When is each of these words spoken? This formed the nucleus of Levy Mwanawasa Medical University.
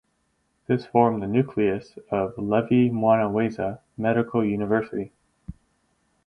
This 0.65 0.83
formed 0.87 1.21
the 1.21 1.27
nucleus 1.27 1.95
of 2.09 2.35
Levy 2.35 2.89
Mwanawasa 2.89 3.81
Medical 3.97 4.43
University. 4.43 5.11